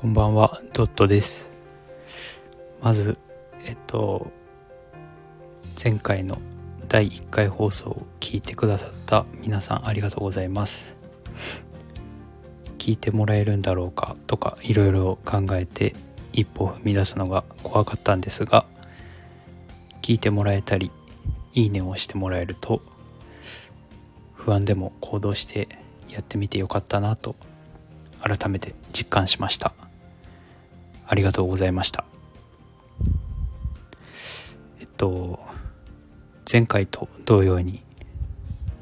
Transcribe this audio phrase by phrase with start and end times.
[0.00, 1.50] こんばんは、ドットです。
[2.80, 3.18] まず、
[3.64, 4.30] えっと、
[5.82, 6.38] 前回の
[6.86, 10.96] 第1回放送を聞いてくださった皆さんありがとうございます。
[12.78, 15.96] 聞いてもらえるんだろうかとかいろいろ考えて
[16.32, 18.66] 一歩踏み出すのが怖かったんですが、
[20.00, 20.92] 聞いてもらえたり、
[21.54, 22.82] いいねをしてもらえると、
[24.34, 25.66] 不安でも行動して
[26.08, 27.34] やってみてよかったなと
[28.20, 29.74] 改めて実感しました。
[31.08, 32.04] ありがとうございました。
[34.78, 35.40] えっと、
[36.50, 37.82] 前回と同様に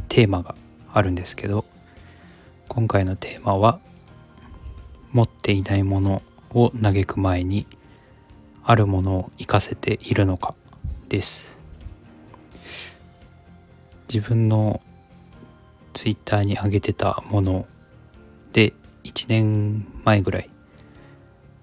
[0.08, 0.56] テーマが
[0.92, 1.64] あるんですけど、
[2.66, 3.78] 今回のテーマは、
[5.12, 7.66] 持っていないものを嘆く前に、
[8.64, 10.56] あるものを活かせているのか
[11.08, 11.62] です。
[14.12, 14.80] 自分の
[15.92, 17.66] ツイッターに上げてたもの
[18.52, 18.72] で、
[19.04, 20.50] 1年前ぐらい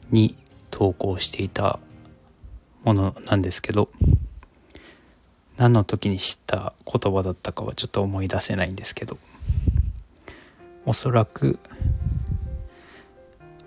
[0.09, 0.37] に
[0.73, 1.79] 投稿していた
[2.83, 3.89] ものなんですけど
[5.55, 9.19] 何の時に知った言葉だったかはちょっと思い出せないんですけど
[10.83, 11.59] おそらく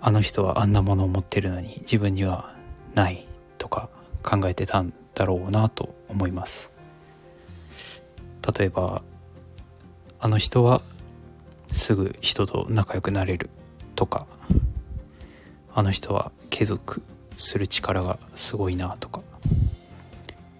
[0.01, 2.53] あの人はあんなものを持ってるのに自分には
[2.93, 3.25] ない
[3.57, 3.89] とか
[4.21, 6.73] 考えてたんだろうなと思います。
[8.57, 9.01] 例えば
[10.19, 10.81] あの人は
[11.71, 13.49] すぐ人と仲良くなれる
[13.95, 14.27] とか
[15.77, 17.03] あの人は継続
[17.35, 19.21] する力がすごいなとか。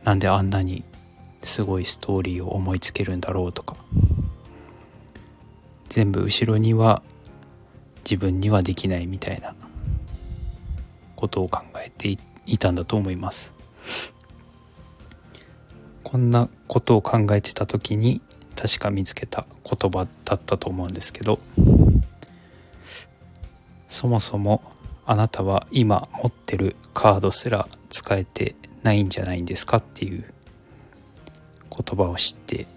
[0.04, 0.84] なんであんなに
[1.42, 3.76] すごいストーリーを思いつけるんだろうとか。
[5.90, 7.02] 全部後ろには
[8.04, 9.56] 自分にはできないみたいな。
[11.16, 13.56] ことを考えていたんだと思います。
[16.04, 18.22] こんなことを考えてた時に
[18.56, 21.40] 確か見つけた言葉だったと思うんですけど。
[23.88, 24.62] そもそも
[25.10, 30.26] あなたは今持ってるカードすら使えてないんじゃないんですかっていう
[31.70, 32.68] 言葉を知って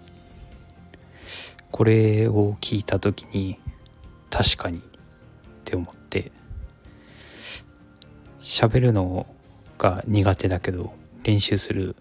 [1.71, 3.59] これを聞いた時に
[4.29, 4.81] 確かにっ
[5.65, 6.31] て思って
[8.39, 9.27] 喋るの
[9.77, 10.93] が苦手だけど
[11.23, 11.97] 練習する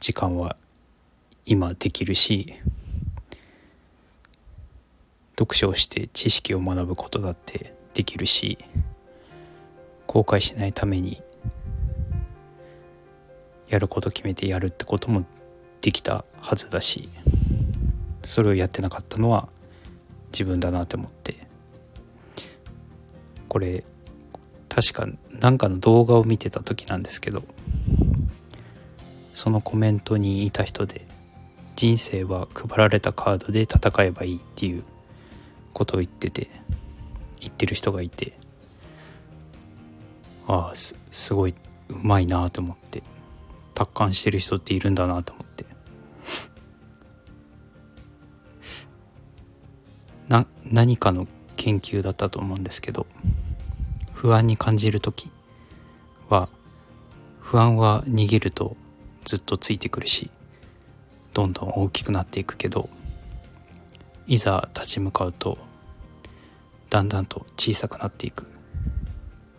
[0.00, 0.56] 時間は
[1.44, 2.54] 今できるし
[5.38, 8.56] 読書をして知識を学ぶことだってできるし
[10.08, 11.22] 後悔しないために
[13.68, 15.24] やること決めてやるってことも
[15.80, 17.08] できたはずだし
[18.24, 19.48] それをやってなかったのは
[20.32, 21.18] 自分だなって思って。
[23.48, 23.82] これ
[24.68, 25.08] 確か
[25.40, 27.42] 何かの動画を見てた時なんですけど
[29.32, 31.04] そのコメントにいた人で
[31.74, 34.84] 人生は配られたカードで戦えばいいっていう
[35.72, 36.48] ことを言ってて
[37.40, 38.34] 言ってる人がいて
[40.48, 40.96] ああす
[41.34, 41.54] ごい
[41.88, 43.02] うまいなと思って。
[43.78, 45.64] 達観してる人っているんだなと思って。
[50.28, 53.06] な何かの研究だったと思うんですけど
[54.12, 55.30] 不安に感じる時
[56.28, 56.48] は
[57.40, 58.76] 不安は逃げると
[59.24, 60.30] ずっとついてくるし
[61.32, 62.88] どんどん大きくなっていくけど
[64.26, 65.56] いざ立ち向かうと
[66.90, 68.57] だんだんと小さくなっていく。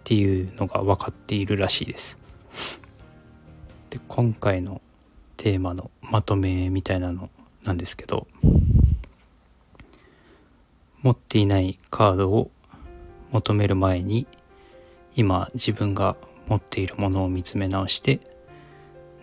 [0.10, 2.18] っていうのが分かっているらしいです。
[3.92, 4.82] で今回の
[5.38, 7.30] テーマのまとめみたいなの
[7.64, 8.26] なんですけど
[11.04, 12.50] 持っていないカードを
[13.30, 14.26] 求める前に
[15.16, 16.16] 今自分が
[16.48, 18.20] 持っているものを見つめ直して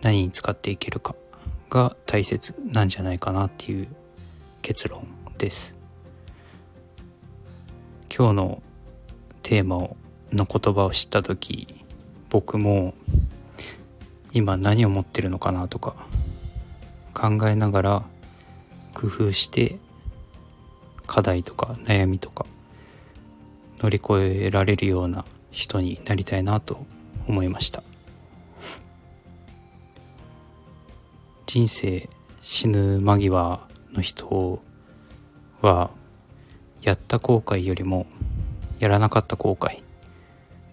[0.02, 1.16] 何に使っていけるか
[1.68, 3.88] が大切なんじゃないかなっていう
[4.62, 5.04] 結論
[5.36, 5.74] です
[8.16, 8.62] 今日の
[9.42, 9.96] テーマを
[10.32, 11.84] の言葉を知った時
[12.30, 12.94] 僕も
[14.32, 15.94] 今何を持ってるのかなとか
[17.14, 18.02] 考えながら
[18.94, 19.78] 工夫して
[21.06, 22.44] 課題とか悩みとか
[23.78, 26.84] 乗り越えられるような人になりたいなと
[27.26, 27.82] 思いました。
[31.46, 32.08] 人生
[32.42, 33.60] 死ぬ間際
[33.92, 34.62] の人
[35.62, 35.90] は
[36.82, 38.06] やった後悔よりも
[38.78, 39.82] やらなかった後悔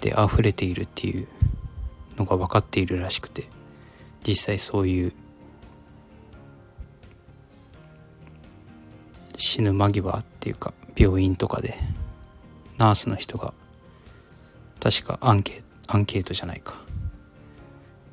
[0.04, 1.28] で溢れているっていう
[2.18, 3.48] のが分かっているらしくて
[4.28, 5.14] 実際そういう
[9.38, 11.78] 死ぬ間際っていうか病院とかで
[12.78, 13.54] ナースの人が
[14.82, 16.76] 確かアンケアンケートじゃないか。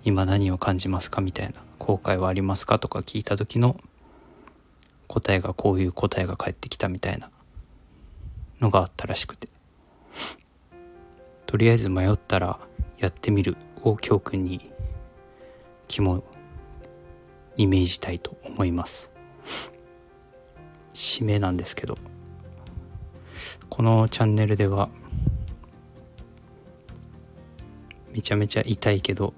[0.05, 3.77] 今何を感じますかみたいな後悔はありますかとか聞いた時の
[5.09, 7.31] 答えがこういう答えが返ってきたみたいな
[8.61, 9.49] のがあったらしくて。
[11.51, 12.61] とりあえず迷ったら
[12.99, 14.61] やってみるを教訓に
[15.89, 16.23] 肝
[17.57, 19.11] イメージたいと思います。
[20.95, 21.99] 締めなんですけど。
[23.69, 24.91] このチャンネルでは
[28.13, 29.35] めちゃめちゃ痛いけど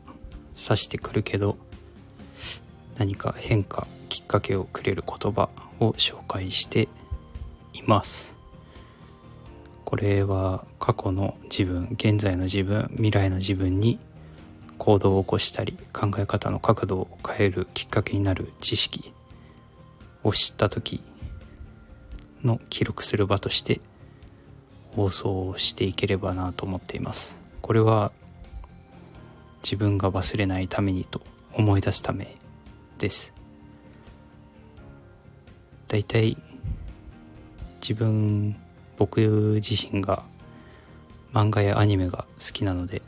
[0.54, 1.56] 刺してくるけど
[2.98, 5.48] 何か変化きっかけをくれる言葉
[5.80, 6.88] を紹介して
[7.72, 8.41] います。
[9.92, 13.98] これは過去の自分現在の自分未来の自分に
[14.78, 19.12] 行動を起こしたり考え方の角度を変えるきっかけになる知識
[20.24, 21.02] を知った時
[22.42, 23.82] の記録する場として
[24.96, 27.38] 放送をしていければなと思っています。
[27.60, 28.12] これは
[29.62, 31.20] 自分が忘れないためにと
[31.52, 32.34] 思い出すため
[32.96, 33.34] です。
[35.86, 36.38] だいたい
[37.82, 38.56] 自分
[39.02, 39.20] 僕
[39.54, 40.22] 自身が
[41.32, 43.02] 漫画やアニメが好きなので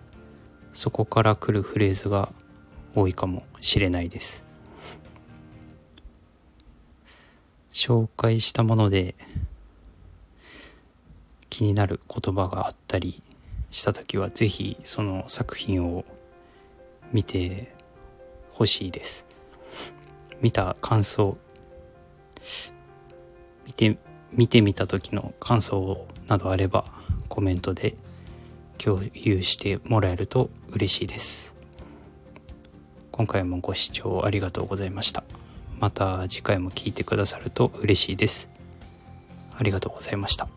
[0.73, 2.33] そこから来るフレーズが
[2.97, 4.45] 多いかもしれないです。
[7.71, 9.15] 紹介したもので
[11.49, 13.23] 気になる言葉があったり
[13.71, 16.05] した時は是非その作品を
[17.13, 17.73] 見て
[18.51, 19.29] ほしいです。
[20.41, 21.39] 見た感想。
[23.65, 23.97] 見て
[24.35, 26.85] 見てみた時の感想などあれば
[27.29, 27.97] コメントで
[28.79, 31.55] 共有してもらえると嬉しいです。
[33.13, 35.23] 今回もご視聴ありがとうございました。
[35.79, 38.51] また次回も聴いてくださると嬉しいです。
[39.57, 40.49] ありがとうございました。